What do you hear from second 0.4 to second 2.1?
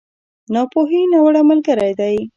ناپوهي، ناوړه ملګری